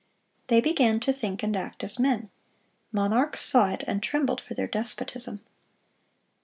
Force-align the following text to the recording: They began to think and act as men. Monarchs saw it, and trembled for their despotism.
They 0.47 0.61
began 0.61 0.99
to 1.01 1.13
think 1.13 1.43
and 1.43 1.55
act 1.55 1.83
as 1.83 1.99
men. 1.99 2.31
Monarchs 2.91 3.41
saw 3.41 3.69
it, 3.71 3.83
and 3.85 4.01
trembled 4.01 4.41
for 4.41 4.55
their 4.55 4.65
despotism. 4.65 5.41